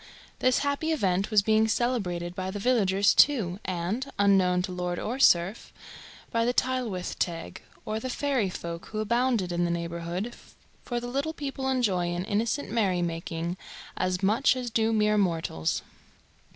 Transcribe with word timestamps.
This 0.39 0.57
happy 0.65 0.91
event 0.91 1.29
was 1.29 1.43
being 1.43 1.67
celebrated 1.67 2.33
by 2.33 2.49
the 2.49 2.57
villagers 2.57 3.13
too, 3.13 3.59
and, 3.63 4.09
unknown 4.17 4.63
to 4.63 4.71
lord 4.71 4.97
or 4.97 5.19
serf, 5.19 5.71
by 6.31 6.43
the 6.43 6.55
"Tylwyth 6.55 7.17
Teg," 7.19 7.61
or 7.85 7.99
the 7.99 8.09
fairy 8.09 8.49
folk 8.49 8.87
who 8.87 8.97
abounded 8.99 9.51
in 9.51 9.63
the 9.63 9.69
neighbourhood, 9.69 10.33
for 10.83 10.99
the 10.99 11.05
little 11.05 11.33
people 11.33 11.69
enjoy 11.69 12.07
an 12.15 12.25
innocent 12.25 12.71
merry 12.71 13.03
making 13.03 13.57
as 13.95 14.23
much 14.23 14.55
as 14.55 14.71
do 14.71 14.91
mere 14.91 15.19
mortals. 15.19 15.83